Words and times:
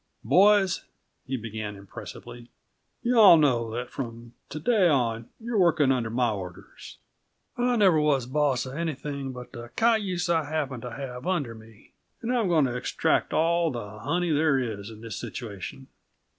"Boys," 0.23 0.83
he 1.27 1.37
began 1.37 1.75
impressively, 1.75 2.49
"you 3.03 3.19
all 3.19 3.37
know 3.37 3.69
that 3.69 3.91
from 3.91 4.33
to 4.49 4.59
day 4.59 4.87
on 4.87 5.29
you're 5.39 5.59
working 5.59 5.91
under 5.91 6.09
my 6.09 6.31
orders. 6.31 6.97
I 7.55 7.75
never 7.75 7.99
was 8.01 8.25
boss 8.25 8.65
of 8.65 8.73
anything 8.73 9.31
but 9.31 9.51
the 9.51 9.69
cayuse 9.75 10.27
I 10.27 10.45
happened 10.45 10.81
to 10.81 10.91
have 10.93 11.27
under 11.27 11.53
me, 11.53 11.91
and 12.23 12.35
I'm 12.35 12.47
going 12.47 12.65
to 12.65 12.75
extract 12.75 13.31
all 13.31 13.69
the 13.69 13.99
honey 13.99 14.31
there 14.31 14.57
is 14.57 14.89
in 14.89 15.01
the 15.01 15.11
situation. 15.11 15.85